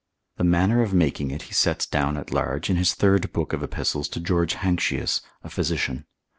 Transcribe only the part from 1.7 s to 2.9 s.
down at large in